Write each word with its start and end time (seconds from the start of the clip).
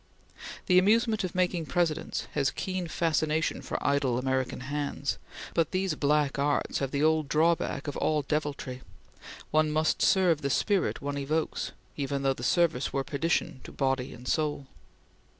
The 0.65 0.79
amusement 0.79 1.23
of 1.23 1.35
making 1.35 1.67
Presidents 1.67 2.25
has 2.31 2.49
keen 2.49 2.87
fascination 2.87 3.61
for 3.61 3.77
idle 3.85 4.17
American 4.17 4.61
hands, 4.61 5.19
but 5.53 5.69
these 5.69 5.93
black 5.93 6.39
arts 6.39 6.79
have 6.79 6.89
the 6.89 7.03
old 7.03 7.29
drawback 7.29 7.87
of 7.87 7.95
all 7.97 8.23
deviltry; 8.23 8.81
one 9.51 9.69
must 9.69 10.01
serve 10.01 10.41
the 10.41 10.49
spirit 10.49 11.03
one 11.03 11.19
evokes, 11.19 11.71
even 11.97 12.23
though 12.23 12.33
the 12.33 12.41
service 12.41 12.91
were 12.91 13.03
perdition 13.03 13.61
to 13.63 13.71
body 13.71 14.11
and 14.11 14.27
soul. 14.27 14.65